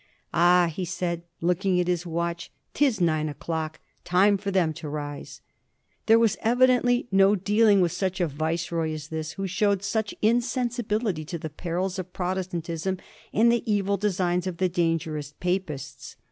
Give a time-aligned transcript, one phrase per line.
[0.23, 3.79] * Ah,' he said, looking at his watch, f 'tis nine o'clock—
[4.19, 5.51] time for them to rise 1'
[6.07, 11.23] There was evidently no dealing with such a viceroy as this, who showed such insensibility
[11.25, 12.97] to the perils of Protestantism
[13.31, 16.15] and the evil designs of the dangerous Papists.